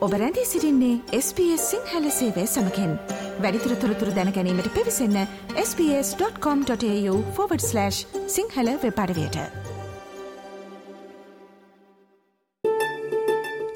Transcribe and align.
ඔබ 0.00 0.12
රැඳී 0.12 0.46
සිරින්නේ 0.46 1.00
SBS 1.16 1.64
සිංහල 1.70 2.10
සේවය 2.18 2.46
සමකෙන්. 2.46 2.92
වැඩිතුර 3.44 3.74
තොරතුර 3.82 4.10
දැනැනීමට 4.18 4.68
පිවිසන්න 4.76 5.18
ps.com.ta/ 5.56 7.90
Sinhala 8.36 8.70
වෙපඩවයට 8.84 9.36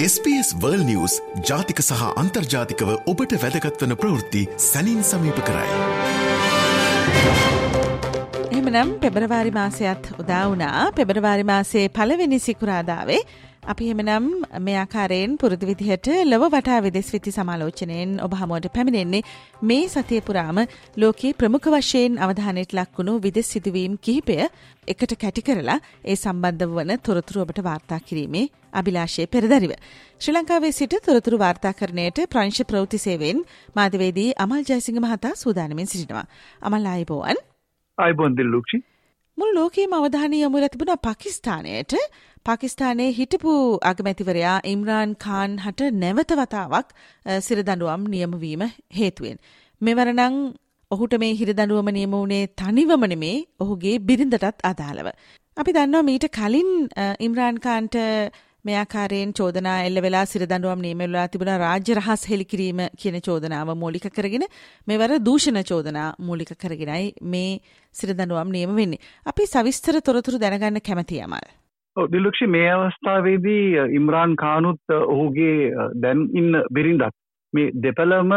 SBS 0.08 0.48
world 0.62 0.82
news 0.88 1.20
ජාතික 1.50 1.84
සහ 1.84 2.02
අන්තර්ජාතිකව 2.24 2.96
ඔබට 3.12 3.36
වැදගත්වන 3.44 3.96
ප්‍රවෘත්ති 4.02 4.48
සැනින් 4.70 5.04
සමීප 5.04 5.38
කරයි. 5.48 5.70
එහෙමනම් 8.50 9.00
පෙබරවාරි 9.00 9.52
මාසයත් 9.52 10.12
උදාවනා 10.22 10.92
පෙබරවාරි 10.92 11.44
මාසේ 11.44 11.88
පලවෙනි 11.88 12.38
සිකුරාදාවේ 12.38 13.20
අපි 13.72 13.86
එමනම් 13.90 14.24
මේ 14.60 14.74
ආකාරයෙන් 14.78 15.36
පුරුදු 15.40 15.68
විදිහට 15.68 16.08
ලොව 16.30 16.42
වටා 16.54 16.80
විදෙස් 16.86 17.08
විති 17.14 17.32
සමාලෝචනයෙන් 17.36 18.10
ඔබ 18.26 18.32
හමුවට 18.40 18.68
පැමිණෙන්නේ 18.74 19.22
මේ 19.62 19.86
සතිය 19.88 20.20
පුරාම 20.26 20.58
ලෝකයේ 21.02 21.32
ප්‍රමුඛ 21.32 21.68
වශයෙන් 21.74 22.20
අවධානයට 22.26 22.76
ලක්වුණු 22.78 23.14
විදෙස් 23.26 23.52
සිදුවීම් 23.54 23.94
කිහිපය 23.98 24.36
එකට 24.88 25.16
කැටි 25.22 25.46
කරලා 25.48 25.78
ඒ 26.04 26.16
සම්බන්ධ 26.16 26.68
වන 26.76 26.94
තොරතුරු 27.08 27.44
ඔබට 27.46 27.60
වාර්තා 27.62 28.00
කිරීමේ 28.08 28.46
අභිලාෂය 28.72 29.26
පෙරදරිව. 29.26 29.72
ශ්‍රී 30.20 30.36
ලංකාවේ 30.36 30.72
සිට 30.72 30.96
තොරතුරු 31.08 31.42
වාර්තාකරණයට 31.44 32.24
ප්‍රංශ 32.32 32.64
ප්‍රවෘත්ති 32.70 33.04
සේවයෙන් 33.06 33.44
මාධවේදී 33.76 34.30
අමල් 34.44 34.64
ජයසිංහ 34.70 35.00
මහතා 35.00 35.36
සූදානමින් 35.36 35.86
සිටිනවා. 35.86 36.26
අමල් 36.62 36.90
ආයිබෝවන්. 36.92 37.40
අයිබෝන් 37.98 38.36
දිල්ලුක්ෂි. 38.36 38.84
මුළු 39.38 39.54
ලෝකයේම 39.58 39.94
අවධානය 39.96 40.36
යොමු 40.36 40.56
වෙලා 40.56 40.72
තිබුණා 40.74 41.00
පාකිස්තානයට 41.06 41.92
පාකිස්තානයේ 42.46 43.08
හිටපු 43.10 43.52
අගමැතිවරයා 43.90 44.58
ඉම්රාන් 44.72 45.14
ખાන් 45.24 45.56
හට 45.64 45.88
නැවත 46.02 46.34
වතාවක් 46.40 46.88
සිරදඬුවම් 47.46 48.04
නියමවීම 48.12 48.62
හේතුවෙන්. 48.98 49.38
මෙවරනම් 49.80 50.36
ඔහුට 50.90 51.16
මේ 51.22 51.32
හිරදඬුවම 51.40 51.90
නියම 51.98 52.14
වුණේ 52.16 52.44
තනිවම 52.60 53.06
නෙමේ 53.12 53.36
ඔහුගේ 53.60 53.96
බිරිඳටත් 54.08 54.64
අදාළව. 54.70 55.08
අපි 55.56 55.76
දන්නවා 55.76 56.08
මීට 56.10 56.26
කලින් 56.38 56.70
ඉම්රාන් 57.26 57.58
ખાන්ට 57.66 57.96
මේ 58.64 58.76
ආකාරයෙන් 58.76 59.32
චෝදනා 59.38 59.74
එල්ල 59.86 60.00
වෙලා 60.02 60.22
සිරදඬුවම් 60.26 60.82
නියම 60.82 61.00
වෙලා 61.00 61.24
තිබුණා 61.28 61.56
රාජ්‍ය 61.58 61.94
රහස් 61.94 62.22
හෙළිකිරීම 62.30 62.78
කියන 63.02 63.18
චෝදනාව 63.26 63.72
මූලික 63.76 64.06
කරගෙන 64.10 64.44
මෙවර 64.88 65.12
දූෂණ 65.26 65.60
චෝදනා 65.62 66.06
මූලික 66.20 66.52
කරගෙනයි 66.62 67.10
මේ 67.24 67.50
සිරදඬුවම් 67.94 68.54
නියම 68.56 68.72
වෙන්නේ. 68.76 69.02
අපි 69.26 69.46
සවිස්තර 69.46 70.00
තොරතුරු 70.02 70.40
දැනගන්න 70.40 70.80
කැමතියි 70.82 71.20
අමල්. 71.22 71.44
දිලක්ෂි 71.96 72.48
මේ 72.48 72.70
අවස්ථාවේදී 72.70 73.66
ඉම්රාන් 73.92 74.36
කානුත් 74.36 74.96
ඔහුගේ 75.08 75.58
දැන් 75.98 76.24
ඉන්න 76.34 76.60
බිරිඳත් 76.72 77.06
මේ 77.52 77.70
දෙපළම 77.78 78.32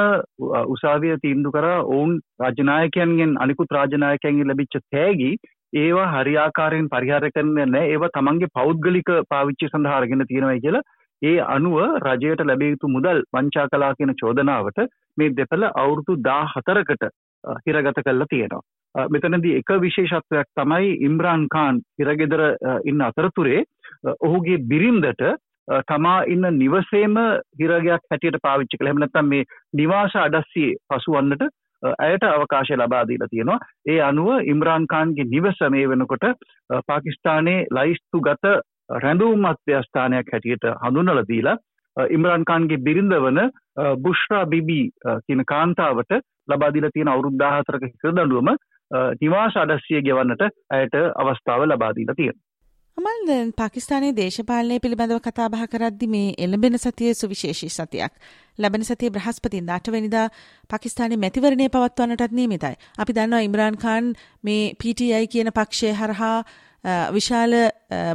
උසාවිය 0.68 1.16
තීන්දු 1.20 1.52
කර 1.52 1.70
ඔවුන් 1.76 2.18
රාජනායකයන්ගෙන් 2.40 3.38
අනිකුත් 3.40 3.72
රාජනායකයන්ගෙන් 3.72 4.48
ලැබිච්ච 4.48 4.78
තෑගි 4.88 5.32
ඒවා 5.74 6.12
හරියාකාරයෙන් 6.14 6.90
පරිහාර 6.90 7.26
කරන්නේ 7.30 7.68
නැහැ 7.68 7.92
ඒවා 7.92 8.14
තමන්ගේ 8.14 8.54
පෞද්ගලික 8.54 9.10
පාවිච්චි 9.30 9.68
සඳහා 9.68 9.98
අරගෙන 9.98 10.28
තියෙනවා 10.28 10.60
කියලා 10.60 10.86
ඒ 11.22 11.38
අනුව 11.48 11.78
රජයට 12.06 12.42
ලැබිය 12.42 12.70
යුතු 12.70 12.88
මුදල් 12.90 13.22
වංචා 13.34 13.68
කළා 13.68 13.94
කියන 13.94 14.14
චෝදනාවට 14.16 14.82
මේ 15.18 15.30
දෙපළ 15.32 15.68
අවුරුදු 15.74 16.18
14කට 16.24 17.10
හිරගත 17.66 18.00
කරලා 18.00 18.28
තියෙනවා. 18.28 18.62
මෙතනදී 18.96 19.58
එක 19.58 19.70
විශේෂත්වයක් 19.80 20.48
තමයි 20.56 20.94
ඉම්රාන් 21.02 21.44
කාන් 21.50 21.82
හිරගෙදර 22.00 22.44
ඉන්න 22.86 23.02
අතරතුරේ 23.02 23.62
ඔහුගේ 24.22 24.64
බිරින්දට 24.64 25.24
තමා 25.88 26.20
ඉන්න 26.28 26.50
නිවසේම 26.54 27.18
හිරගයක් 27.56 28.04
හැටියට 28.06 28.42
පාවිච්චි 28.42 28.78
කළ 28.78 28.88
එහෙම 28.88 29.00
නැත්නම් 29.00 29.28
මේ 29.28 29.48
නිවාස 29.74 30.16
අඩස්සියේ 30.18 30.78
පසුවන්නට 30.90 31.50
ඇයට 32.00 32.26
අවකාශය 32.26 32.76
ලබා 32.76 33.04
දීලා 33.08 33.28
තියෙනවා. 33.28 33.60
ඒ 33.86 34.00
අනුව 34.02 34.30
ඉම්රාන් 34.46 34.88
ખાන්ගේ 34.88 35.26
නිවස 35.26 35.62
මේ 35.70 35.90
වෙනකොට 35.90 36.26
පාකිස්තානයේ 36.88 37.66
ලයිස්තු 37.72 38.22
ගත 38.22 38.56
රැඳවුම් 38.98 39.46
මධ්‍යස්ථානයක් 39.46 40.32
හැටියට 40.34 40.70
හඳුන්වලා 40.84 41.28
දීලා 41.28 41.58
ඉම්රාන් 41.98 42.44
ખાන්ගේ 42.44 42.78
බිරිඳ 42.80 43.14
වන 43.18 43.40
බුෂ්රා 44.00 44.46
බිබි 44.46 44.82
කියන 45.26 45.44
කාන්තාවට 45.46 46.18
ලබා 46.48 46.74
දීලා 46.74 46.94
තියෙන 46.94 47.08
අවුරුදු 47.08 47.38
14ක 47.38 47.84
හිර 47.86 48.12
දඬුවම 48.12 48.52
නිවාස 49.22 49.58
අඩස්සිය 49.58 50.02
ගෙවන්නට 50.02 50.44
ඇයට 50.72 50.96
අවස්ථාව 51.16 51.66
ලබා 51.66 51.96
දීලා 51.96 52.16
තියෙනවා. 52.16 52.47
අමල් 52.98 53.28
දැන් 53.28 53.50
පාකිස්තානයේ 53.54 54.14
දේශපාලනය 54.18 54.78
පිළිබඳව 54.84 55.20
කතා 55.26 55.48
බහ 55.54 55.66
කරද්දි 55.74 56.08
මේ 56.14 56.30
එළඹෙන 56.46 56.78
සතියේ 56.78 57.14
සුවිශේෂී 57.14 57.70
සතියක්. 57.70 58.14
ලැබෙන 58.58 58.86
සතියේ 58.88 59.14
බ්‍රහස්පතින්දා 59.16 59.78
8 59.80 59.94
වෙනිදා 59.96 60.24
පාකිස්තානයේ 60.70 61.22
මැතිවරණය 61.24 61.68
පවත්වන්නටත් 61.70 62.34
නියමිතයි. 62.40 62.74
අපි 62.98 63.16
දන්නවා 63.18 63.44
ඉම්රාන් 63.48 63.78
ખાන් 63.78 64.06
මේ 64.44 64.74
PTI 64.80 65.28
කියන 65.28 65.52
පක්ෂය 65.54 65.94
හරහා 65.94 66.40
විශාල 67.12 67.54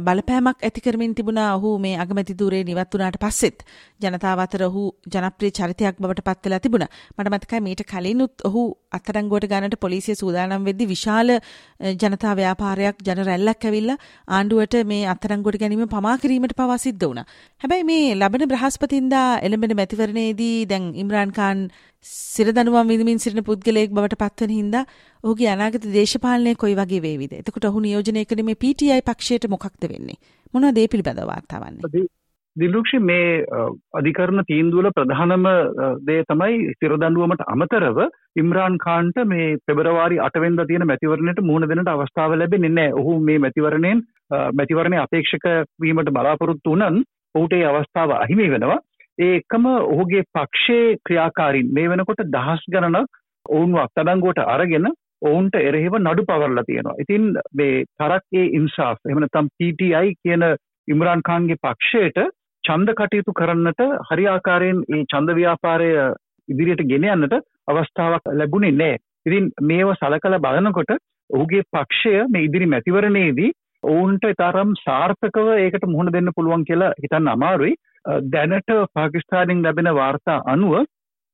බලපෑමක් 0.01 0.57
ඇති 0.59 0.81
කරමින් 0.81 1.13
තිබුණා 1.15 1.49
ඔහු 1.57 1.71
මේ 1.79 1.93
අගමැති 1.97 2.33
ධූරේ 2.33 2.63
නිවත් 2.63 2.93
වුණාට 2.93 3.17
පස්සෙත් 3.21 3.61
ජනතාව 4.01 4.39
අතර 4.39 4.63
ඔහු 4.67 4.83
ජනප්‍රිය 5.07 5.51
චරිතයක් 5.51 5.99
බවට 5.99 6.23
පත් 6.23 6.45
වෙලා 6.45 6.59
තිබුණා. 6.59 6.89
මට 7.17 7.33
මතකයි 7.33 7.61
මීට 7.61 7.83
කලිනුත් 7.85 8.45
ඔහු 8.45 8.63
අත්අඩංගුවට 8.91 9.47
ගන්නට 9.47 9.77
පොලිසිය 9.79 10.15
සූදානම් 10.15 10.65
වෙද්දී 10.65 10.87
විශාල 10.87 11.29
ජනතා 12.01 12.33
ව්‍යාපාරයක් 12.35 13.05
ජන 13.07 13.23
රැල්ලක් 13.23 13.63
ඇවිල්ලා 13.63 13.97
ආණ්ඩුවට 14.29 14.81
මේ 14.85 15.07
අත්අඩංගුවට 15.07 15.61
ගැනීම 15.61 15.87
පමා 15.87 16.17
කිරීමට 16.17 16.57
පවා 16.57 16.77
සිද්ධ 16.77 17.05
වුණා. 17.05 17.29
හැබැයි 17.61 17.89
මේ 17.91 18.15
ලබන 18.15 18.49
බ්‍රහස්පතින්දා 18.49 19.29
එළඹෙන 19.39 19.75
මැතිවරණයේදී 19.75 20.57
දැන් 20.65 20.93
ඉම්රාන් 20.95 21.31
ખાන් 21.31 21.67
සිරදනුවම් 22.05 22.89
විඳමින් 22.91 23.19
සිටින 23.19 23.45
පුද්ගලයෙක් 23.49 23.93
බවට 23.97 24.19
පත්වන 24.21 24.55
හින්දා 24.55 24.83
ඔහුගේ 25.23 25.51
අනාගත 25.51 25.85
දේශපාලනය 25.93 26.55
කොයි 26.55 26.75
වගේ 26.75 27.03
වේවිද? 27.05 27.37
එතකොට 27.41 27.69
ඔහු 27.69 27.83
නියෝජනය 27.85 28.25
කරන 28.25 28.45
මේ 28.45 28.59
PTI 28.63 28.99
පක්ෂයට 29.07 29.47
මොකක්ද 29.53 29.87
වෙන්නේ? 29.93 30.19
මොනවද 30.53 30.83
ඒ 30.83 30.91
පිළිබඳව 30.91 31.31
වාර්තා 31.31 31.63
වන්නේ? 31.63 32.03
දිලුක්ෂි 32.55 32.99
මේ 33.01 33.29
අධිකරණ 33.99 34.45
තීන්දුවල 34.49 34.89
ප්‍රධානම 34.97 35.47
දේ 36.09 36.25
තමයි 36.29 36.75
සිරදඬුවමට 36.75 37.45
අමතරව 37.47 38.03
ඉම්රාන් 38.43 38.77
ખાන්ට 38.85 39.17
මේ 39.25 39.57
පෙබරවාරි 39.67 40.19
8 40.27 40.43
වෙනිදා 40.43 40.69
තියෙන 40.69 40.87
මැතිවරණයට 40.91 41.41
මුහුණ 41.49 41.69
දෙන්නට 41.71 41.93
අවස්ථාව 41.95 42.35
ලැබෙන්නේ 42.35 42.75
නැහැ. 42.77 42.97
ඔහු 42.99 43.19
මේ 43.29 43.39
මැතිවරණයෙන් 43.39 44.03
මැතිවරණයේ 44.59 45.05
අපේක්ෂක 45.05 45.47
වීමට 45.81 46.15
බලාපොරොත්තු 46.17 46.73
වුණන් 46.73 47.03
ඔහුට 47.35 47.53
ඒ 47.57 47.65
අවස්ථාව 47.71 48.11
අහිමි 48.19 48.49
වෙනවා. 48.53 48.79
ඒ 49.17 49.35
එකම 49.35 49.65
ඔහුගේ 49.69 50.23
පක්ෂයේ 50.31 50.97
ක්‍රියාකාරීන් 51.05 51.71
මේ 51.71 51.89
වෙනකොට 51.89 52.21
දහස් 52.29 52.63
ගණනක් 52.67 53.19
ඔවුන්ව 53.49 53.79
අත්අඩංගුවට 53.79 54.39
අරගෙන 54.47 54.87
ඔවුන්ට 55.21 55.55
එරෙහිව 55.59 55.95
නඩු 55.99 56.23
පවරලා 56.23 56.63
තියෙනවා. 56.63 56.99
ඉතින් 56.99 57.25
මේ 57.53 57.85
තරක් 57.97 58.23
ඒ 58.33 58.45
ඉන්සාෆ් 58.59 58.97
එහෙම 59.01 59.19
නැත්නම් 59.19 59.51
PTI 59.53 60.07
කියන 60.17 60.43
ඉම්රාන් 60.87 61.21
ખાන්ගේ 61.21 61.61
පක්ෂයට 61.61 62.19
ඡන්ද 62.63 62.95
කටයුතු 62.95 63.33
කරන්නට 63.33 63.81
හරියාකාරයෙන් 64.09 64.83
ඒ 64.89 65.03
ඡන්ද 65.05 65.35
ව්‍යාපාරය 65.35 65.89
ඉදිරියට 66.49 66.85
ගෙන 66.87 67.07
යන්නට 67.07 67.35
අවස්ථාවක් 67.67 68.31
ලැබුණේ 68.33 68.73
නැහැ. 68.73 69.01
ඉතින් 69.25 69.51
මේව 69.63 69.93
සලකලා 69.95 70.39
බලනකොට 70.39 70.93
ඔහුගේ 71.29 71.63
පක්ෂය 71.71 72.15
මේ 72.27 72.47
ඉදිරි 72.47 72.67
මැතිවරණයේදී 72.67 73.55
ඔවුන්ට 73.83 74.25
තරම් 74.35 74.75
සාර්ථකව 74.81 75.47
ඒකට 75.55 75.85
මුහුණ 75.85 76.11
දෙන්න 76.11 76.35
පුළුවන් 76.35 76.65
කියලා 76.65 76.93
හිතන්න 76.97 77.29
අමාරුයි. 77.29 77.75
දැනට 78.05 78.75
පාකිස්තානෙන් 78.93 79.63
ලැබෙන 79.63 79.93
වාර්තා 79.95 80.41
අනුව 80.47 80.83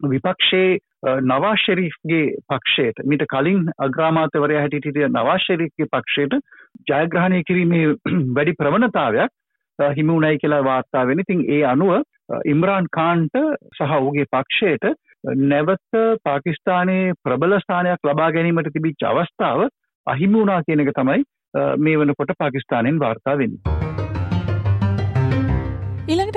විපක්ෂයේ 0.01 0.77
නවාස් 1.23 1.59
ෂෙරීෆ්ගේ 1.59 2.35
පක්ෂයට 2.45 3.03
මීට 3.05 3.25
කලින් 3.27 3.65
අග්‍රාමාත්‍යවරයා 3.79 4.61
හැටියට 4.61 4.85
හිටිය 4.85 5.09
නවාස් 5.09 5.43
ෂෙරීෆ්ගේ 5.43 5.87
පක්ෂයට 5.87 6.33
ජයග්‍රහණය 6.89 7.43
කිරීමේ 7.43 7.85
වැඩි 8.35 8.53
ප්‍රවණතාවයක් 8.53 9.31
හිමි 9.79 10.11
වුණයි 10.11 10.37
කියලා 10.37 10.63
වාර්තා 10.63 11.07
වෙන. 11.07 11.19
ඉතින් 11.19 11.45
ඒ 11.49 11.63
අනුව 11.65 12.01
ඉම්රාන් 12.45 12.87
කාන්ට 12.91 13.35
සහ 13.73 13.91
ඔහුගේ 13.91 14.27
පක්ෂයට 14.27 14.89
නැවත 15.47 15.99
පාකිස්තානයේ 16.23 17.13
ප්‍රබල 17.23 17.59
ස්ථානයක් 17.59 17.99
ලබා 18.03 18.31
ගැනීමට 18.31 18.73
තිබිච්ච 18.73 19.03
අවස්ථාව 19.05 19.67
අහිමි 20.07 20.35
වුණා 20.35 20.63
කියන 20.63 20.79
එක 20.81 20.95
තමයි 20.95 21.23
මේ 21.79 21.99
වෙනකොට 21.99 22.37
පාකිස්තානෙන් 22.37 22.99
වාර්තා 22.99 23.37
වෙන්නේ. 23.37 23.78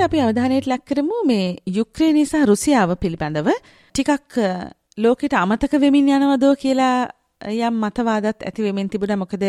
ඊළඟට 0.03 0.09
අපි 0.09 0.19
අවධානයට 0.21 0.67
ලක් 0.67 0.83
කරමු 0.85 1.17
මේ 1.23 1.57
යුක්‍රේනය 1.67 2.23
සහ 2.23 2.43
රුසියාව 2.43 2.91
පිළිබඳව 2.97 3.47
ටිකක් 3.95 4.35
ලෝකෙට 4.97 5.33
අමතක 5.33 5.73
වෙමින් 5.75 6.09
යනවදෝ 6.09 6.53
කියලා 6.55 7.07
යම් 7.41 7.75
මතවාදත් 7.79 8.39
ඇති 8.41 8.61
වෙමින් 8.61 8.89
තිබුණා 8.89 9.17
මොකද 9.17 9.43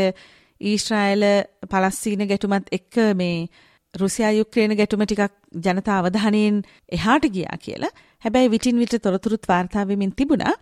ඊශ්‍රායල 0.61 1.25
පලස්තීන 1.65 2.23
ගැටුමත් 2.25 2.71
එක්ක 2.71 2.95
මේ 3.15 3.49
රුසියා 3.95 4.33
යුක්‍රේන 4.33 4.77
ගැටුම 4.77 5.03
ටිකක් 5.03 5.35
ජනතා 5.59 5.99
අවධානයෙන් 5.99 6.63
එහාට 6.89 7.27
ගියා 7.29 7.59
කියලා. 7.59 7.97
හැබැයි 8.25 8.51
විටින් 8.51 8.79
විට 8.79 8.95
තොරතුරුත් 9.01 9.49
වාර්තා 9.49 9.85
වෙමින් 9.85 10.13
තිබුණා. 10.13 10.55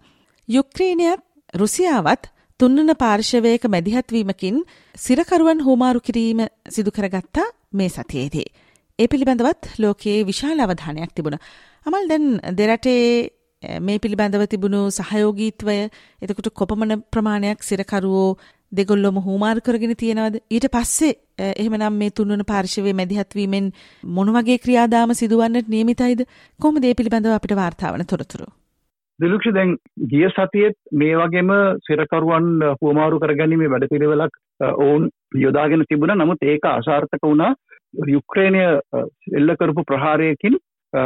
යුක්‍රේනයත් 0.48 1.20
රුසියාවත් 1.54 2.32
තුන්වන 2.60 2.96
පාර්ශවයක 2.96 3.64
මැදිහත් 3.66 4.08
වීමකින් 4.10 4.64
සිරකරුවන් 4.94 5.60
හුමාරු 5.60 6.00
කිරීම 6.00 6.40
සිදු 6.68 6.90
කරගත්තා 6.90 7.48
මේ 7.72 7.90
සතියේදී. 7.90 8.48
ඒ 8.98 9.06
පිළිබඳවත් 9.06 9.78
ලෝකයේ 9.78 10.24
විශාල 10.24 10.58
අවධානයක් 10.60 11.12
තිබුණ. 11.16 11.38
අමල් 11.86 12.08
දැන් 12.10 12.26
දෙරටේ 12.54 13.30
මේ 13.80 13.98
පිළිබඳව 13.98 14.44
තිබුණු 14.46 14.80
සහයෝගීත්වය 14.90 15.76
එතකොට 16.22 16.48
කොපමණ 16.52 17.02
ප්‍රමාණයක් 17.12 17.62
සිරකරුවෝ 17.62 18.36
දෙගොල්ලොම 18.72 19.20
හුමාර් 19.26 19.56
කරගෙන 19.60 19.94
තියෙනවද? 19.96 20.36
ඊට 20.50 20.66
පස්සේ 20.68 21.12
එහෙමනම් 21.52 21.98
මේ 21.98 22.10
තුන්වන 22.10 22.44
පාර්ශවයේ 22.44 22.98
මැදිහත්වීමෙන් 23.00 23.72
මොන 24.10 24.34
වගේ 24.36 24.58
ක්‍රියාදාම 24.58 25.14
සිදුවන්නට 25.14 25.72
නියමිතයිද? 25.74 26.26
කොහොමද 26.60 26.84
ඒ 26.84 26.94
පිළිබඳව 26.94 27.38
අපිට 27.38 27.56
වාර්තාවන 27.56 28.06
තොරතුරු? 28.06 28.48
දිලුක්ෂ 29.20 29.54
දැන් 29.56 29.76
ගිය 30.12 30.28
සතියේත් 30.30 30.76
මේ 30.92 31.16
වගේම 31.16 31.50
සිරකරුවන් 31.88 32.48
හුවමාරු 32.78 33.22
කරගැනීමේ 33.24 33.72
වැඩපිළිවෙලක් 33.74 34.40
ඔවුන් 34.76 35.10
යොදාගෙන 35.44 35.84
තිබුණා. 35.88 36.16
නමුත් 36.16 36.42
ඒක 36.44 36.64
අසාර්ථක 36.70 37.24
වුණා. 37.24 37.52
යුක්‍රේනය 37.94 38.60
එල්ල 39.32 39.56
කරපු 39.56 39.84
ප්‍රහාරයකින් 39.84 40.56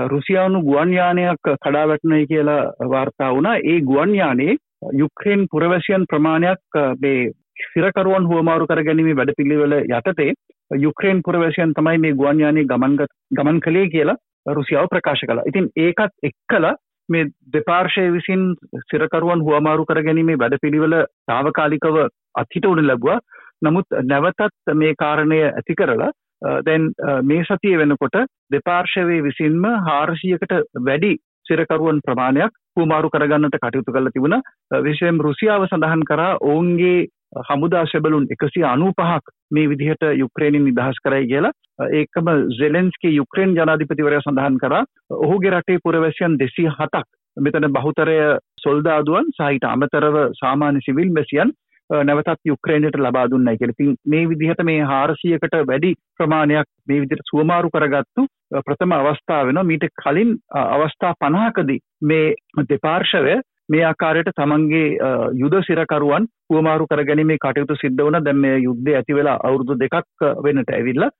රුසියානු 0.08 0.62
ගුවන්යානයක් 0.62 1.50
කඩා 1.56 1.86
වැටනයි 1.86 2.26
කියලා 2.26 2.62
වාර්තා 2.88 3.32
වුණා 3.32 3.56
ඒ 3.64 3.80
ගුවන්යානේ 3.82 4.56
යුක්‍රේන් 4.94 5.46
පුරවැසියන් 5.50 6.06
ප්‍රමාණයක් 6.06 6.80
මේ 7.00 7.32
සිරකරුවන් 7.64 8.26
හුවමාරු 8.26 8.66
කර 8.66 8.82
ගැනීමේ 8.82 9.16
වැඩපිළිවෙල 9.16 9.76
යටතේ 9.78 10.32
යුක්‍රේන් 10.70 11.22
පුරවැසියන් 11.22 11.74
තමයි 11.74 11.98
මේ 11.98 12.12
ගුවන්යානේ 12.14 12.64
ගමන් 12.64 12.98
ගමන් 13.32 13.60
කළේ 13.60 13.88
කියලා 13.88 14.16
රුසියාව 14.48 14.88
ප්‍රකාශ 14.88 15.24
කළා. 15.24 15.46
ඉතින් 15.46 15.70
ඒකත් 15.76 16.12
එක්කලා 16.22 16.74
මේ 17.08 17.24
දෙපාර්ශය 17.52 18.10
විසින් 18.12 18.44
සිරකරුවන් 18.90 19.40
හුවමාරු 19.40 19.84
කර 19.84 20.02
ගැනීමේ 20.02 20.38
වැඩපිළිවෙල 20.38 20.94
තාවකාලිකව 21.26 21.98
අත්හිට 22.34 22.66
උඩ 22.66 22.82
ලැබුවා. 22.82 23.18
නමුත් 23.62 23.86
නැවතත් 24.02 24.74
මේ 24.74 24.94
කාරණය 24.98 25.42
ඇති 25.44 25.74
කරලා 25.74 26.12
දැන් 26.42 26.90
මේ 27.24 27.44
සතිය 27.44 27.76
වෙනකොට 27.76 28.16
දෙපාර්ශවයේ 28.50 29.22
විසින්ම 29.22 29.64
හාරසියකට 29.86 30.54
වැඩි 30.80 31.12
සිරකරුවන් 31.46 32.00
ප්‍රමාණයක් 32.00 32.62
හුමාරු 32.76 33.10
කරගන්නට 33.10 33.58
කටයුතු 33.58 33.92
කළ 33.92 34.10
තිබුණ 34.10 34.40
විශෂයෙන් 34.80 35.20
රුසියාව 35.20 35.66
සඳහන් 35.66 36.04
කරා 36.04 36.32
ඔවුන්ගේ 36.42 37.06
හමුදා 37.44 37.84
ශබලුන් 37.84 38.26
එකසි 38.30 38.64
අනූ 38.64 38.92
පහක් 38.92 39.34
මේ 39.50 39.68
විදිහට 39.68 40.04
යුක්්‍රේණින් 40.14 40.64
නිදහස් 40.64 40.98
කරයි 41.04 41.26
කියලා. 41.26 41.52
ඒකම 41.92 42.28
ဇ 42.50 42.60
ෙලෙන්ස්කි 42.62 43.08
යුක්්‍රේන් 43.10 43.54
ජනාධිපතිවරය 43.54 44.20
සඳහන් 44.20 44.58
කරා. 44.58 44.84
ඔහුගේ 45.18 45.52
රටේ 45.52 45.82
පුරවැසියන් 45.84 46.38
දෙසි 46.38 46.66
හතක් 46.68 47.04
මෙතන 47.36 47.68
බහුතරය 47.70 48.18
සොල්දාදුවන් 48.58 49.32
සහිට 49.32 49.64
අමතරව 49.66 50.16
සාමාන්‍ය 50.34 50.80
සිවිල් 50.80 51.10
බැසියන් 51.10 51.52
නැවතත් 51.90 52.40
යුක්්‍රේණයට 52.44 52.98
ලබා 52.98 53.26
දුන්නයි 53.26 53.56
කියලා. 53.58 53.76
ඉතින් 53.78 53.96
මේ 54.06 54.28
විදිහට 54.28 54.62
මේ 54.64 54.84
400කට 54.84 55.66
වැඩි 55.66 55.94
ප්‍රමාණයක් 56.16 56.68
මේ 56.88 57.00
විදිහට 57.00 57.30
සුවමාරු 57.30 57.70
කරගත්තු 57.70 58.26
ප්‍රථම 58.60 58.94
අවස්ථාව 58.94 59.46
වෙනවා. 59.46 59.64
මීට 59.64 59.86
කලින් 59.96 60.32
අවස්ථා 60.54 61.14
50කදී 61.20 61.78
මේ 62.02 62.64
දෙපාර්ශවය 62.70 63.36
මේ 63.68 63.84
ආකාරයට 63.84 64.32
තමන්ගේ 64.36 64.88
යුද 65.34 65.54
සිරකරුවන් 65.62 66.30
හුවමාරු 66.50 66.86
කරගැනීමේ 66.86 67.38
කටයුතු 67.38 67.76
සිද්ධ 67.76 68.02
වුණා. 68.02 68.20
දැන් 68.20 68.38
මේ 68.38 68.56
යුද්ධය 68.58 68.94
ඇති 68.94 69.18
වෙලා 69.20 69.38
අවුරුදු 69.44 69.78
දෙකක් 69.78 70.26
වෙනට 70.44 70.70
ඇවිල්ලා 70.70 71.10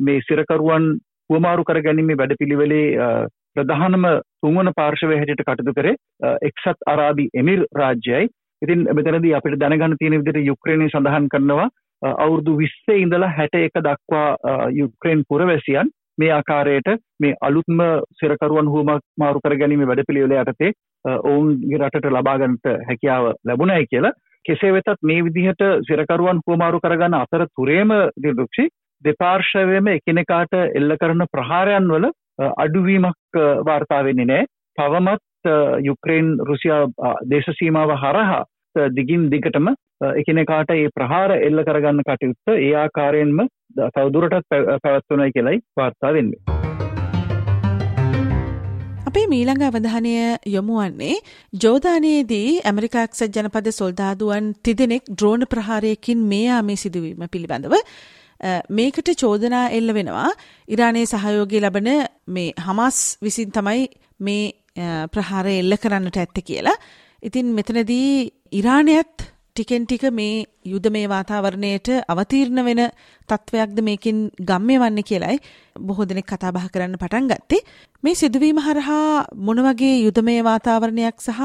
මේ 0.00 0.20
සිරකරුවන් 0.28 0.92
හුවමාරු 1.30 1.64
කරගැනීමේ 1.64 2.16
වැඩපිළිවෙලේ 2.16 2.86
ප්‍රධානම 3.54 4.04
තුන්වන 4.40 4.72
පාර්ශවය 4.76 5.14
හැටියට 5.14 5.44
කටයුතු 5.44 5.76
කරේ 5.76 5.94
එක්සත් 6.42 6.84
අරාබි 6.86 7.24
එමිර් 7.34 7.64
රාජ්‍යයයි 7.74 8.28
ඉතින් 8.66 8.86
මෙතනදී 8.92 9.34
අපිට 9.34 9.58
දැනගන්න 9.58 9.98
තියෙන 9.98 10.18
විදිහට 10.20 10.42
යුක්‍රේනය 10.44 10.88
සඳහන් 10.88 11.28
කරනවා 11.28 11.68
අවුරුදු 12.02 12.56
20 12.58 12.98
ඉඳලා 12.98 13.30
61 13.36 13.84
දක්වා 13.84 14.28
යුක්‍රේන් 14.72 15.24
පුරවැසියන් 15.28 15.94
මේ 16.18 16.32
ආකාරයට 16.32 16.88
මේ 17.20 17.38
අලුත්ම 17.40 17.80
සිරකරුවන් 18.14 18.68
හුවමක් 18.68 19.02
මාරු 19.18 19.40
කර 19.40 19.56
ගැනීම 19.56 19.84
වැඩපිළිවෙල 19.84 20.36
යටතේ 20.36 20.72
ඔවුන්ගේ 21.24 21.80
රටට 21.80 22.10
ලබා 22.10 22.38
ගන්නට 22.38 22.72
හැකියාව 22.88 23.28
ලැබුණයි 23.44 23.86
කියලා 23.86 24.16
කෙසේ 24.44 24.72
වෙතත් 24.72 24.98
මේ 25.02 25.24
විදිහට 25.24 25.62
සිරකරුවන් 25.88 26.42
හුවමාරු 26.42 26.80
කරගන්න 26.80 27.16
අතර 27.16 27.46
තුරේම 27.50 27.94
දිරුක්ෂි 28.18 28.68
දෙපාර්ශවයම 29.04 29.88
එකිනෙකාට 29.88 30.58
එල්ල 30.72 30.96
කරන 30.96 31.26
ප්‍රහාරයන් 31.32 31.88
වල 31.88 32.10
අඩුවීමක් 32.56 33.40
වාර්තා 33.64 34.04
වෙන්නේ 34.04 34.26
නැහැ. 34.26 34.52
තවමත් 34.78 35.24
යුක්‍රේන් 35.82 36.28
රුසියා 36.40 37.14
දේශසීමාව 37.30 37.96
හරහා 37.96 38.44
දිගින් 38.96 39.28
දිගටම 39.30 39.68
එකනෙකාට 40.12 40.72
ඒ 40.72 40.88
ප්‍රහාර 40.94 41.30
එල්ල 41.38 41.64
කරගන්න 41.64 42.02
කටයුත්ත 42.02 42.54
ඒ 42.56 42.72
ආකාරයෙන්ම 42.76 43.40
තවදුරටත් 43.88 44.52
පැවත්වනයි 44.82 45.32
කියලයි 45.32 45.58
වාර්තා 45.76 46.12
වෙන්නේ. 46.12 46.40
අපේ 49.08 49.26
මීළඟ 49.28 49.62
අවධානය 49.64 50.12
යොමුවන්නේ 50.46 51.14
ජෝධානයේදී 51.62 52.48
ඇමරිකාක්සත් 52.64 53.36
ජනපද 53.36 53.72
සොල්දාදුවන් 53.72 54.52
තිදෙනෙක් 54.62 55.08
ද්‍රෝණ 55.12 55.46
ප්‍රහාරයකින් 55.46 56.28
මේ 56.32 56.46
ආමේ 56.50 56.76
සිදුවීම 56.76 57.22
පිළිබඳව 57.32 57.76
මේකට 58.70 59.08
චෝදනා 59.16 59.64
එල්ල 59.70 59.94
වෙනවා 59.94 60.30
ඉරානයේ 60.68 61.06
සහයෝගය 61.06 61.60
ලබන 61.60 61.90
මේ 62.28 62.52
හමස් 62.66 63.00
විසින් 63.22 63.50
තමයි 63.52 63.88
මේ 64.20 64.44
ප්‍රහාර 65.08 65.46
එල්ල 65.48 65.76
කරන්නට 65.76 66.16
ඇත්ත 66.16 66.38
කියලා. 66.44 66.76
ඉතින් 67.22 67.54
මෙතනදී 67.54 68.30
ඉරානයත් 68.52 69.36
ටිකෙන් 69.56 69.86
ටික 69.86 70.04
මේ 70.12 70.44
යුද 70.64 70.86
මේ 70.92 71.08
වාතාවරණයට 71.08 71.88
අවතීර්ණ 72.06 72.60
වෙන 72.64 72.82
තත්ත්වයක්ද 73.28 73.78
මේකින් 73.80 74.18
ගම්ය 74.40 74.76
වන්න 74.78 75.00
කියලයි 75.02 75.38
බොහෝ 75.80 76.04
දෙනෙක් 76.04 76.26
කතා 76.26 76.52
බහ 76.52 76.68
කරන්න 76.68 76.98
පටන් 76.98 77.30
ගත්තේ. 77.30 77.64
මේ 78.02 78.14
සිදුවීම 78.14 78.60
හරහා 78.60 79.24
මොන 79.36 79.62
වගේ 79.66 80.02
යුදමය 80.02 80.36
වාතාවරණයක් 80.44 81.16
සහ 81.20 81.40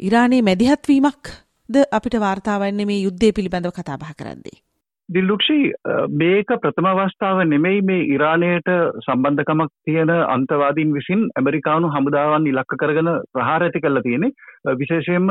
ඉරානයේ 0.00 0.42
මැදිහත්වීමක්ද 0.42 1.80
අපිට 1.90 2.20
වාර්තාවන්නේ 2.20 2.86
මේ 2.86 3.04
යුද්ධය 3.06 3.32
පිළිබඳව 3.32 3.72
කතා 3.72 3.96
බහ 3.96 4.12
කරද්දී. 4.14 4.63
දිල්ලුක්ෂි 5.08 5.72
මේක 6.10 6.48
ප්‍රථම 6.56 6.86
අවස්ථාව 6.86 7.40
නෙමෙයි 7.44 7.82
මේ 7.82 8.06
ඉරානයට 8.06 8.68
සම්බන්ධකමක් 9.00 9.72
තියෙන 9.84 10.10
අන්තවාදීන් 10.10 10.94
විසින් 10.94 11.26
ඇමරිකානු 11.34 11.90
හමුදාවන් 11.90 12.46
ඉලක්ක 12.46 12.76
කරගෙන 12.76 13.10
ප්‍රහාර 13.32 13.62
ඇති 13.62 13.80
කරලා 13.80 14.02
තියෙන්නේ 14.02 14.74
විශේෂයෙන්ම 14.74 15.28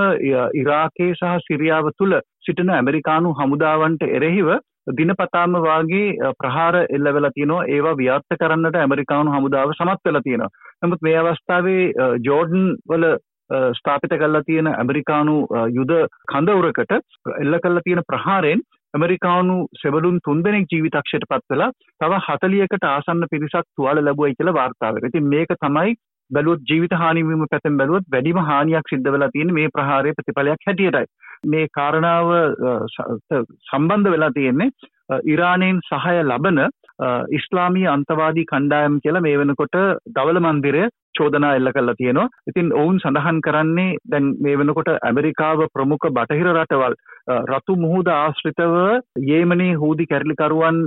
ඉරාකේ 0.56 1.10
සහ 1.12 1.34
සිරියාව 1.48 1.90
තුල 1.94 2.20
සිටින 2.40 2.70
ඇමරිකානු 2.72 3.34
හමුදාවන්ට 3.34 4.06
එරෙහිව 4.10 4.54
දිනපතාම 4.92 5.60
වාගේ 5.60 6.32
ප්‍රහාර 6.36 6.76
එල්ල 6.88 7.10
වෙලා 7.10 7.32
තියෙනවා 7.32 7.68
ඒවා 7.68 7.98
ව්‍යාර්ථ 7.98 8.38
කරන්නට 8.38 8.78
ඇමරිකානු 8.78 9.32
හමුදාව 9.32 9.74
සමත් 9.74 10.00
වෙලා 10.06 10.22
තියෙනවා. 10.22 10.52
නමුත් 10.82 11.02
මේ 11.02 11.18
අවස්ථාවේ 11.18 11.84
ජෝර්ඩන් 12.22 12.70
වල 12.88 13.06
ස්ථාපිත 13.72 14.14
කරලා 14.16 14.44
තියෙන 14.44 14.68
ඇමරිකානු 14.70 15.36
යුද 15.72 15.92
කඳවුරකට 16.28 16.96
එල්ල 17.38 17.60
කරලා 17.60 17.84
තියෙන 17.84 18.08
ප්‍රහාරයෙන් 18.08 18.66
ඇමරිකානු 18.94 19.56
සෙබලුන් 19.82 20.18
තුන්දෙනෙක් 20.26 20.66
ජීවිතක්ෂයට 20.72 21.28
පත් 21.30 21.54
වෙලා 21.54 21.70
තව 22.02 22.20
හතලියකට 22.28 22.86
ආසන්න 22.86 23.28
පිරිසක් 23.32 23.68
තුවාල 23.72 24.02
ලැබුවයි 24.06 24.36
කියලා 24.38 24.58
වාර්තා 24.60 24.92
වෙනවා. 24.92 25.12
ඉතින් 25.12 25.30
මේක 25.34 25.54
තමයි 25.58 25.96
බැලුවොත් 26.32 26.66
ජීවිත 26.70 26.94
හානිවීම 26.94 27.46
පැත්තෙන් 27.46 27.78
බැලුවොත් 27.78 28.10
වැඩිම 28.12 28.40
හානියක් 28.50 28.90
සිද්ධ 28.90 29.12
වෙලා 29.12 29.32
තියෙන්නේ 29.34 29.58
මේ 29.60 29.74
ප්‍රහාරයේ 29.76 30.18
ප්‍රතිඵලයක් 30.18 30.68
හැටියටයි. 30.68 31.06
මේ 31.48 31.66
කාරණාව 31.74 32.34
සම්බන්ධ 33.70 34.12
වෙලා 34.12 34.32
තියෙන්නේ 34.32 34.70
ඉරානයෙන් 35.26 35.80
සහය 35.84 36.18
ලබන 36.22 36.60
ඉස්ලාමී 37.32 37.88
අන්තවාදී 37.88 38.46
කණ්ඩායම් 38.46 39.00
කියලා 39.00 39.22
මේ 39.22 39.38
වෙනකොට 39.38 39.80
දවල 40.10 40.40
මන්දිරය 40.42 40.84
චෝදනා 41.16 41.56
එල්ල 41.56 41.72
කරලා 41.72 41.96
තියෙනවා. 41.96 42.30
ඉතින් 42.48 42.74
ඔවුන් 42.74 43.00
සඳහන් 43.00 43.42
කරන්නේ 43.42 43.98
දැන් 44.06 44.30
මේ 44.42 44.58
වෙනකොට 44.58 44.90
ඇමරිකාව 44.92 45.66
ප්‍රමුඛ 45.74 46.08
බටහිර 46.10 46.50
රටවල් 46.54 46.96
රතු 47.50 47.76
මුහුද 47.78 48.08
ආශ්‍රිතව 48.10 48.76
යේමනී 49.24 49.74
හූදි 49.76 50.06
කැරලිකරුවන් 50.06 50.80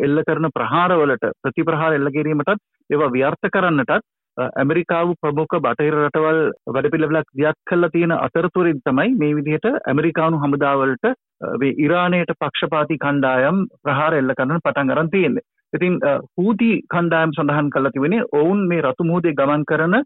එල්ල 0.00 0.22
කරන 0.22 0.48
ප්‍රහාරවලට 0.50 1.26
ප්‍රතිප්‍රහාර 1.42 1.92
එල්ල 1.92 2.10
කිරීමටත් 2.10 2.54
ඒවා 2.90 3.10
ව්‍යර්ථ 3.10 3.48
කරන්නටත් 3.48 4.04
ඇමරිකාව 4.36 5.10
ප්‍රමුඛ 5.20 5.56
බටහිර 5.58 5.96
රටවල් 5.98 6.40
වැඩපිළිවෙලක් 6.68 7.28
දියත් 7.32 7.58
කරලා 7.64 7.90
තියෙන 7.90 8.14
අතරතුරින් 8.16 8.80
තමයි 8.82 9.14
මේ 9.14 9.34
විදිහට 9.34 9.68
ඇමරිකානු 9.84 10.40
හමුදාවලට 10.40 11.06
මේ 11.54 11.76
ඉරානයට 11.78 12.32
පක්ෂපාතී 12.36 12.98
කණ්ඩායම් 12.98 13.60
ප්‍රහාර 13.82 14.14
එල්ල 14.14 14.34
කරන 14.34 14.58
පටන් 14.58 14.90
අරන් 14.90 15.10
තියෙන්නේ. 15.10 15.46
ඉතින් 15.72 16.00
හූති 16.36 16.70
කණ්ඩායම් 16.88 17.32
සඳහන් 17.32 17.70
කරලා 17.70 17.92
තිබෙන්නේ 17.92 18.28
ඔවුන් 18.32 18.66
මේ 18.68 18.82
රතු 18.82 19.04
මුහුදේ 19.04 19.34
ගමන් 19.34 19.64
කරන 19.64 19.96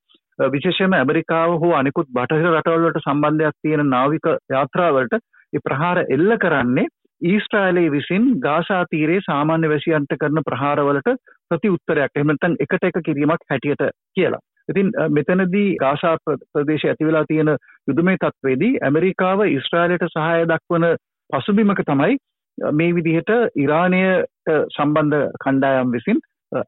විශේෂයෙන්ම 0.49 0.94
ඇමරිකාව 0.94 1.56
හෝ 1.58 1.73
අනිකුත් 1.75 2.12
බටහිර 2.12 2.50
රටවල් 2.50 2.85
වලට 2.85 3.04
සම්බන්ධයක් 3.04 3.56
තියෙන 3.62 3.85
නාවික 3.88 4.28
යාත්‍රාවලට 4.50 5.18
ඒ 5.52 5.64
ප්‍රහාර 5.64 6.04
එල්ල 6.08 6.37
කරන්නේ 6.38 6.88
ඊස්ට්‍රායිලයේ 7.22 7.90
විසින් 7.90 8.28
ගාසා 8.40 8.84
තීරයේ 8.87 9.25
සාමාන්‍ය 9.26 9.68
වැසියන්ට 9.68 10.14
කරන 10.20 10.42
ප්‍රහාරවලට 10.44 11.10
ප්‍රති 11.50 11.70
උත්තරයක් 11.70 12.12
එහෙම 12.14 12.30
නැත්නම් 12.32 12.56
එකට 12.60 12.84
එක 12.84 13.00
කිරීමක් 13.04 13.44
හැටියට 13.50 13.84
කියලා. 14.14 14.40
ඉතින් 14.68 14.92
මෙතනදී 15.10 15.76
ගාසා 15.76 16.16
ප්‍රදේශයේ 16.25 16.92
ඇති 16.92 17.06
වෙලා 17.06 17.25
තියෙන 17.28 17.52
යුදමය 17.88 18.16
තත්ත්වයේදී 18.16 18.72
ඇමරිකාව 18.82 19.44
ඊස්ට්‍රායිලයට 19.46 20.08
සහාය 20.08 20.46
දක්වන 20.46 20.88
පසුබිමක 21.30 21.84
තමයි 21.84 22.18
මේ 22.58 22.94
විදිහට 22.94 23.30
ඉරානයට 23.56 24.52
සම්බන්ධ 24.70 25.25
කණ්ඩායම් 25.44 25.92
විසින් 25.92 26.20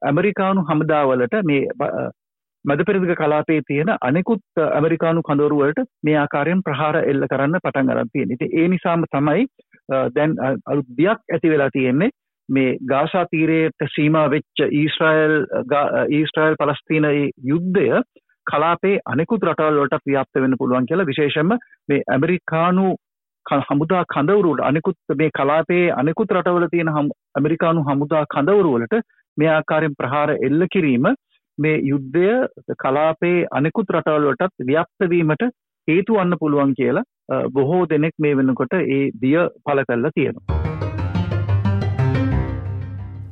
ඇමරිකානු 0.03 0.65
හමුදාවලට 0.65 1.37
මේ 1.45 1.63
මද 2.65 2.85
පෙරදිග 2.87 3.15
කලාපේ 3.17 3.61
තියෙන 3.67 3.91
අනෙකුත් 4.01 4.63
ඇමරිකානු 4.65 5.23
කඳවරුවලට 5.23 5.79
මේ 6.05 6.17
ආකාරයෙන් 6.17 6.63
ප්‍රහාර 6.63 6.97
එල්ල 7.03 7.27
කරන්න 7.31 7.61
පටන් 7.65 7.93
අරන් 7.93 8.11
තියෙන. 8.13 8.31
ඉතින් 8.31 8.51
ඒ 8.53 8.69
නිසාම 8.69 9.05
තමයි 9.11 9.47
දැන් 10.15 10.35
අලුත් 10.67 10.89
බියක් 10.97 11.21
ඇති 11.29 11.51
වෙලා 11.51 11.71
තියෙන්නේ. 11.73 12.11
මේ 12.49 12.71
ගාසා 12.89 13.27
තීරයට 13.27 13.87
සීමා 13.95 14.31
වෙච්ච 14.31 14.65
ඊශ්‍රායල් 14.71 15.37
ඊශ්‍රායල් 16.11 16.57
පලස්තීන 16.57 17.07
යුද්ධය 17.45 18.03
කලාපේ 18.47 18.97
අනෙකුත් 19.07 19.45
රටවල් 19.45 19.79
වලට 19.81 20.03
ව්‍යාප්ත 20.07 20.43
වෙන්න 20.45 20.59
පුළුවන් 20.59 20.87
කියලා. 20.87 21.07
විශේෂයෙන්ම 21.07 21.57
මේ 21.89 22.03
ඇමරිකානු 22.09 22.89
හමුදා 23.47 24.05
කඳවුරුවලට 24.15 24.65
අනෙකුත් 24.65 25.17
මේ 25.17 25.31
කලාපේ 25.37 25.85
අනෙකුත් 25.93 26.33
රටවල 26.33 26.69
තියෙන 26.71 26.93
ඇමරිකානු 26.97 27.83
හමුදා 27.83 28.25
කඳවුරුවලට 28.27 29.01
මේ 29.37 29.49
ආකාරයෙන් 29.49 29.99
ප්‍රහාර 29.99 30.31
එල්ල 30.41 30.67
කිරීම 30.73 31.09
මේ 31.59 31.77
යුද්ධය 31.83 32.29
කලාපේ 32.79 33.39
අනෙකුත් 33.51 33.91
රටවල්ලටත් 33.91 34.67
ව්‍යප්තවීමට 34.67 35.51
හේතු 35.89 36.17
වන්න 36.17 36.41
පුළුවන් 36.41 36.73
කියලා 36.75 37.43
බොහෝ 37.51 37.83
දෙනෙක් 37.87 38.15
මේ 38.19 38.37
වෙනකොට 38.37 38.75
ඒ 38.77 39.03
දිය 39.23 39.37
පල 39.65 39.83
කල්ලා 39.85 40.13
තියෙනවා. 40.15 40.61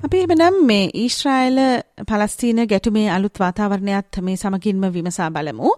අපි 0.04 0.18
එමනම් 0.26 0.58
මේ 0.66 0.84
ඊශ්‍රායල 0.96 1.58
පලස්තීන 2.08 2.60
ගැටුමේ 2.66 3.08
අලුත් 3.10 3.40
වාතාවරණයත් 3.40 4.22
මේ 4.22 4.36
සමගින්ම 4.36 4.86
විමසා 4.94 5.30
බලමු. 5.30 5.72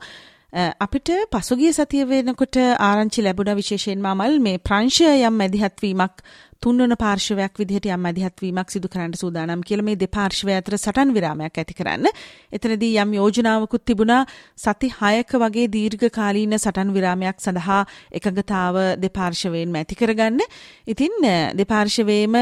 අපිට 0.80 1.10
පසුගිය 1.32 1.72
සතිය 1.72 2.04
වෙනකොට 2.04 2.56
ආරංචි 2.80 3.22
ලැබුණ 3.22 3.56
විශේෂයෙන්ම 3.56 4.06
අමල් 4.06 4.38
මේ 4.40 4.58
ප්‍රංශය 4.60 5.10
යම් 5.20 5.34
මැදිහත්වීමක් 5.34 6.22
තුන්වන 6.62 6.92
පාර්ශවයක් 7.00 7.54
විදිහට 7.60 7.86
යම් 7.88 8.02
මැදිහත්වීමක් 8.04 8.72
සිදු 8.72 8.88
කරන්න 8.92 9.14
සූදානම් 9.16 9.62
කියලා 9.64 9.86
මේ 9.86 9.96
දෙපාර්ශවය 9.96 10.52
අතර 10.52 10.76
සටන් 10.76 11.14
විරාමයක් 11.16 11.56
ඇති 11.56 11.76
කරන්න. 11.78 12.08
එතනදී 12.52 12.98
යම් 13.00 13.14
යෝජනාවකුත් 13.16 13.84
තිබුණා 13.88 14.26
සති 14.56 14.90
6ක 14.92 15.40
වගේ 15.42 15.70
දීර්ඝකාලීන 15.76 16.58
සටන් 16.58 16.92
විරාමයක් 16.96 17.40
සඳහා 17.40 17.80
එකඟතාව 18.12 18.76
දෙපාර්ශවයෙන්ම 19.04 19.78
ඇති 19.80 19.96
කරගන්න. 19.96 20.40
ඉතින් 20.86 21.16
දෙපාර්ශවයේම 21.56 22.36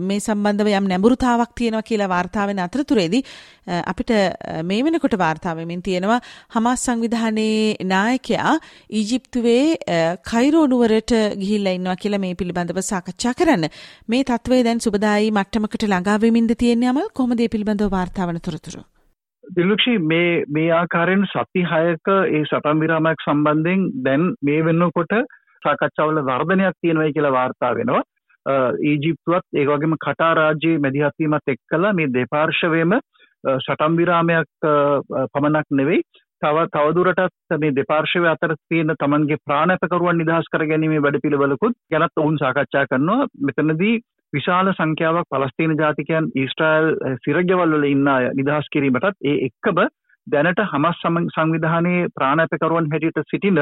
මේ 0.00 0.20
සම්බන්ධව 0.20 0.72
යම් 0.80 0.88
නැඹුරුතාවක් 0.92 1.52
තියෙනවා 1.54 1.84
කියලා 1.84 2.08
වාර්තා 2.08 2.48
වෙන 2.48 2.64
අතරතුරේදී 2.64 3.22
අපිට 3.84 4.14
මේ 4.64 4.80
වෙනකොට 4.82 5.18
වාර්තා 5.18 5.54
වෙමින් 5.56 5.82
තියෙනවා 5.82 6.20
හමාස් 6.56 6.88
සංවිධානයේ 6.88 7.84
නායකයා 7.84 8.56
ඊජිප්තුවේ 8.90 9.64
කයිරෝ 10.30 10.66
නුවරට 10.66 11.12
ගිහිල්ලා 11.36 11.76
ඉන්නවා 11.78 11.96
කියලා 11.96 12.24
මේ 12.24 12.34
පිළිබඳව 12.34 12.80
සාකච්ඡා 12.82 13.34
කරන්න. 13.34 13.57
මේ 14.08 14.22
තත්ත්වය 14.24 14.60
දැන් 14.64 14.80
සුබදායි 14.80 15.30
මට්ටමකට 15.30 15.88
ළඟා 15.88 16.20
වෙමින්ද 16.24 16.54
තියෙන්නේ 16.58 16.92
අමල් 16.92 17.08
කොහොමද 17.14 17.40
මේ 17.40 17.52
පිළිබඳව 17.54 17.90
වාර්තා 17.90 18.28
වන 18.28 18.40
තොරතුරු? 18.40 18.82
දිලුක්ෂි 19.56 19.98
මේ 20.12 20.44
මේ 20.48 20.70
ආකාරයෙන් 20.72 21.26
සති 21.32 21.64
6ක 21.64 22.16
ඒ 22.36 22.44
සටන් 22.44 22.84
විරාමයක් 22.84 23.26
සම්බන්ධයෙන් 23.26 23.88
දැන් 24.04 24.30
මේ 24.42 24.64
වෙනකොට 24.64 25.14
සාකච්ඡාවල 25.62 26.22
වර්ධනයක් 26.30 26.80
තියෙනවා 26.80 27.12
කියලා 27.12 27.36
වාර්තා 27.38 27.74
වෙනවා. 27.74 28.02
ඊජිප්තුවත් 28.90 29.46
ඒ 29.54 29.66
වගේම 29.66 29.94
කටාර් 30.04 30.36
රාජ්‍යයේ 30.36 30.82
මැදිහත්වීමත් 30.84 31.54
එක්කලා 31.54 31.92
මේ 31.92 32.12
දෙපාර්ශවයේම 32.14 32.94
සටම් 33.56 33.98
විරාමයක් 34.00 34.68
පමණක් 35.32 35.68
නෙවෙයි 35.70 36.02
තව 36.42 36.66
තවදුරටත් 36.68 37.56
මේ 37.58 37.74
දෙපාර්ශවය 37.78 38.28
අතර 38.28 38.54
තියෙන 38.64 38.94
තමන්ගේ 39.00 39.42
ප්‍රාණපකරුවන් 39.44 40.20
නිදහස් 40.20 40.50
කර 40.52 40.64
ගැනීමේ 40.70 41.04
වැඩපිළිවෙලකුත් 41.04 41.76
ගැනත් 41.92 42.22
ඔවුන් 42.22 42.38
සාකච්ඡා 42.42 42.86
කරනවා. 42.86 43.28
මෙතනදී 43.40 43.94
විශාල 44.32 44.72
සංඛ්‍යාවක් 44.72 45.30
පලස්තීන 45.30 45.78
ජාතිකයන් 45.78 46.30
ඊස්ට්‍රයිල් 46.34 46.90
සිරගවල් 47.24 47.74
වල 47.74 47.88
ඉන්න 47.90 48.08
අය 48.08 48.28
නිදහස් 48.34 48.68
කිරීමටත් 48.74 49.16
ඒ 49.24 49.36
එක්කම 49.48 49.80
දැනට 50.26 50.62
හමස් 50.72 51.02
සංවිධානයේ 51.34 52.08
ප්‍රාණපකරුවන් 52.14 52.90
හැටියට 52.92 53.30
සිටින 53.30 53.60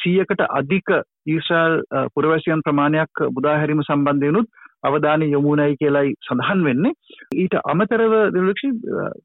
සීයකට 0.00 0.42
අධික 0.50 0.94
ඊස්්‍රයිල් 1.26 1.78
පුරවැසියන් 2.14 2.64
ප්‍රමාණයක් 2.66 3.24
බුදාහැරීම 3.36 3.84
සම්බන්ධයනුත් 3.84 4.50
අවධානය 4.82 5.26
යොමුණයි 5.26 5.76
කියලයි 5.76 6.14
සඳහන් 6.26 6.64
වෙන්නේ. 6.64 6.92
ඊට 7.34 7.54
අමතරව 7.64 8.12
දෙලක්ෂි 8.34 8.68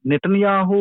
නෙටනයාහු 0.06 0.80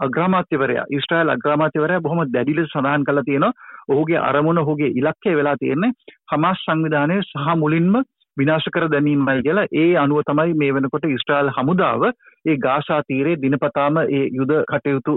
අග්‍රාමාත්‍යවරයා 0.00 0.86
ඉස්ට්‍රයිල් 0.90 1.30
අග්‍රාමාත්‍යවරයා 1.30 2.00
බොහොම 2.00 2.24
දැඩිල 2.28 2.64
සඳහන් 2.64 3.04
කළ 3.04 3.22
තියෙනවා 3.22 3.52
ඔහුගේ 3.88 4.20
අරමුණ 4.20 4.58
ඔහුගේ 4.58 4.90
ඉලක්කය 4.92 5.36
වෙලා 5.36 5.56
තියෙන්නේ 5.56 5.92
හමස් 6.32 6.64
සංවිධානය 6.64 7.18
සහ 7.22 7.56
මුලින්ම 7.56 8.02
විනාශ 8.36 8.68
කර 8.68 8.86
දැමීමයි 8.88 9.42
කියලා 9.42 9.66
ඒ 9.74 9.90
අනුව 9.96 10.22
තමයි 10.22 10.54
මේ 10.54 10.72
වෙනකොට 10.72 11.06
ඉස්ට්‍රයිල් 11.08 11.50
හමුදාව 11.50 12.06
ඒ 12.06 12.56
ගාසා 12.58 13.00
තීරේ 13.02 13.36
දිනපතාම 13.36 14.00
ඒ 14.00 14.24
යුද 14.32 14.52
කටයුතු 14.70 15.14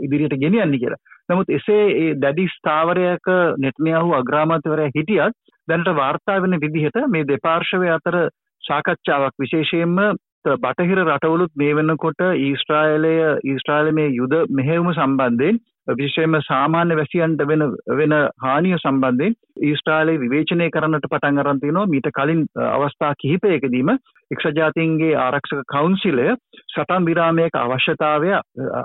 ඉදිරියට 0.00 0.36
ගෙනියන්නේ 0.36 0.78
කියලා. 0.78 1.00
නමුත් 1.28 1.50
එසේ 1.50 1.84
ඒ 1.94 2.10
දැඩි 2.16 2.46
ස්ථාවරයක 2.48 3.32
නෙට්නියාහු 3.58 4.14
අග්‍රාමාත්‍යවරයා 4.14 4.94
හිටියත් 4.96 5.40
දැනට 5.68 5.90
වාර්තා 5.94 6.42
වෙන 6.42 6.60
විදිහට 6.60 7.00
මේ 7.08 7.26
දෙපාර්ශවය 7.26 7.90
අතර 7.90 8.18
සාකච්ඡාවක් 8.62 9.34
විශේෂයෙන්ම 9.38 9.98
බටහිර 10.44 11.00
රටවලුත් 11.00 11.52
මේ 11.56 11.74
වෙනකොට 11.74 12.22
ඊස්ට්‍රායලය 12.22 13.12
ඊස්ට්‍රායල 13.44 13.92
මේ 13.92 14.08
යුද 14.10 14.34
මෙහෙවුම 14.50 14.90
සම්බන්ධයෙන් 14.92 15.60
විශේෂයෙන්ම 15.90 16.34
සාමාන්‍ය 16.42 16.96
වැසියන්ට 16.96 17.42
වෙන 17.44 17.62
වෙන 17.92 18.14
හානිය 18.38 18.76
සම්බන්ධයෙන් 18.76 19.36
ඊස්ට්‍රාලේ 19.62 20.18
විවේචනය 20.18 20.68
කරන්නට 20.70 21.06
පටන් 21.06 21.38
අරන් 21.38 21.60
තිනවා 21.60 21.86
මීට 21.86 22.08
කලින් 22.12 22.42
අවස්ථා 22.66 23.12
කිහිපයකදීම 23.16 23.92
එක්සත් 24.30 24.56
ජාතීන්ගේ 24.56 25.12
ආරක්ෂක 25.16 25.62
කවුන්සිලය 25.68 26.26
සටන් 26.68 27.06
විරාමයක 27.06 27.56
අවශ්‍යතාවය 27.56 28.34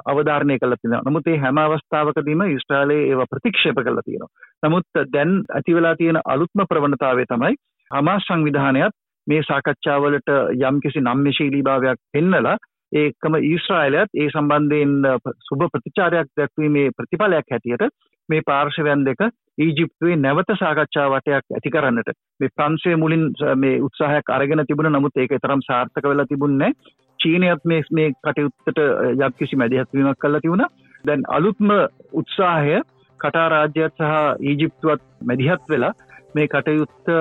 අවධාරණය 0.05 0.57
කළා 0.57 0.77
තියෙනවා. 0.77 1.05
නමුත් 1.05 1.25
මේ 1.25 1.39
හැම 1.39 1.57
අවස්ථාවකදීම 1.57 2.45
ඊස්ට්‍රාලේ 2.47 3.01
ඒව 3.05 3.25
ප්‍රතික්ෂේප 3.27 3.79
කළා 3.79 4.05
තියෙනවා. 4.05 4.31
නමුත් 4.63 5.03
දැන් 5.09 5.41
ඇති 5.51 5.75
වෙලා 5.75 5.95
තියෙන 5.95 6.21
අලුත්ම 6.25 6.65
ප්‍රවණතාවය 6.65 7.25
තමයි 7.25 7.53
හමාස් 7.91 8.25
සංවිධානයත් 8.27 8.97
මේ 9.27 9.41
සාකච්ඡාවලට 9.43 10.33
යම්කිසි 10.61 11.03
නම්‍යශීලීභාවයක් 11.03 12.03
පෙන්නලා 12.13 12.57
ඒකම 12.95 13.39
ඊශ්‍රායලයත් 13.41 14.11
ඒ 14.15 14.29
සම්බන්ධයෙන් 14.29 14.93
සුබ 15.41 15.65
ප්‍රතිචාරයක් 15.67 16.29
දැක්වීමේ 16.33 16.93
ප්‍රතිඵලයක් 16.97 17.51
හැටියට 17.51 17.89
මේ 18.29 18.41
පාර්ශවයන් 18.43 19.03
දෙක 19.05 19.21
ඊජිප්තුවේ 19.57 20.15
නැවත 20.17 20.53
සාකච්ඡා 20.59 21.09
වටයක් 21.09 21.45
ඇති 21.51 21.69
කරන්නට 21.69 22.13
මේ 22.39 22.53
ප්‍රංශය 22.55 22.95
මුලින් 22.95 23.25
මේ 23.57 23.81
උත්සාහයක් 23.81 24.31
අරගෙන 24.31 24.63
තිබුණ 24.65 24.91
නමුත් 24.91 25.17
ඒක 25.17 25.35
තරම් 25.37 25.63
සාර්ථක 25.63 26.05
වෙලා 26.05 26.25
තිබුණේ 26.25 26.71
චීනයත් 27.19 27.65
මේ 27.65 27.81
මේ 27.91 28.11
කටයුත්තට 28.19 28.79
යම්කිසි 29.19 29.55
මැදිහත්වීමක් 29.55 30.19
කළා 30.19 30.41
තිබුණා. 30.41 30.69
දැන් 31.03 31.23
අලුත්ම 31.29 31.69
උත්සාහය 32.13 32.81
කටා 33.19 33.47
රාජ්‍යත් 33.49 33.99
සහ 33.99 34.13
ඊජිප්තුවත් 34.41 35.03
මැදිහත් 35.23 35.69
වෙලා 35.69 35.93
මේ 36.35 36.47
කටයුත්ත 36.47 37.13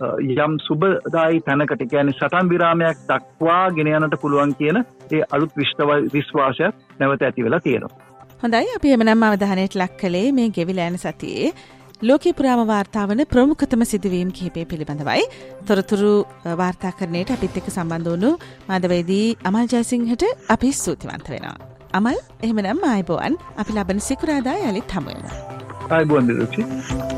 යම් 0.00 0.52
සුබදායි 0.66 1.40
තැනකට 1.46 1.82
කියන්නේ 1.90 2.18
සටන් 2.18 2.50
විරාමයක් 2.52 2.98
දක්වා 3.08 3.64
ගෙන 3.76 3.88
යනට 3.94 4.20
පුළුවන් 4.22 4.54
කියන 4.60 4.78
ඒ 5.10 5.22
අලුත් 5.32 5.56
විශ්වාසයක් 6.14 6.74
නැවත 7.00 7.22
ඇති 7.22 7.44
වෙලා 7.46 7.60
තියෙනවා. 7.60 7.96
හොඳයි 8.42 8.76
අපි 8.76 8.94
එමනම් 8.96 9.26
අවධානයට 9.28 9.74
ලක් 9.74 9.98
කළේ 10.02 10.32
මේ 10.32 10.48
ගෙවිල 10.50 10.78
යන 10.78 10.98
සතියේ 10.98 11.52
ලෝකේ 12.02 12.32
පුරාම 12.32 12.62
වාර්තාවන 12.66 13.24
ප්‍රමුඛතම 13.32 13.82
සිදුවීම් 13.84 14.30
කිහිපය 14.32 14.64
පිළිබඳවයි. 14.64 15.24
තොරතුරු 15.66 16.14
වාර්තාකරණයට 16.62 17.34
අපිත් 17.36 17.58
එක්ක 17.58 17.70
සම්බන්ධ 17.74 18.10
වුණු 18.12 18.30
මාධවේදී 18.68 19.26
අමල් 19.44 19.66
ජයසිංහට 19.74 20.24
අපි 20.48 20.72
ස්තුතිවන්ත 20.72 21.30
වෙනවා. 21.34 21.56
අමල් 21.92 22.18
එහෙමනම් 22.42 22.84
ආයිබෝවන් 22.84 23.40
අපි 23.56 23.72
ලබන 23.74 24.06
සිකුරාදා 24.08 24.58
යළිත් 24.68 24.94
හමුවෙනවා. 24.94 25.36
ආයිබෝවන් 25.90 26.28
දිරුචි. 26.28 27.17